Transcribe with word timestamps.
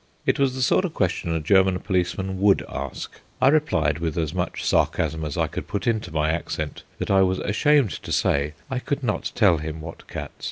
It 0.25 0.39
was 0.39 0.55
the 0.55 0.63
sort 0.63 0.83
of 0.83 0.95
question 0.95 1.29
a 1.31 1.39
German 1.39 1.77
policeman 1.77 2.41
would 2.41 2.65
ask. 2.67 3.21
I 3.39 3.49
replied 3.49 3.99
with 3.99 4.17
as 4.17 4.33
much 4.33 4.63
sarcasm 4.65 5.23
as 5.23 5.37
I 5.37 5.45
could 5.45 5.67
put 5.67 5.85
into 5.85 6.11
my 6.11 6.31
accent 6.31 6.81
that 6.97 7.11
I 7.11 7.21
was 7.21 7.37
ashamed 7.37 7.91
to 8.01 8.11
say 8.11 8.55
I 8.67 8.79
could 8.79 9.03
not 9.03 9.31
tell 9.35 9.59
him 9.59 9.79
what 9.79 10.07
cats. 10.07 10.33